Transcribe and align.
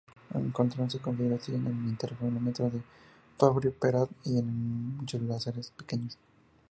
Encontrado 0.33 0.85
esta 0.87 0.97
configuración 0.99 1.57
en 1.67 1.77
el 1.77 1.89
interferómetro 1.89 2.71
de 2.71 2.81
Fabry-Perot, 3.37 4.09
y 4.23 4.39
en 4.39 4.97
muchos 4.97 5.21
láseres 5.21 5.69
pequeños. 5.77 6.17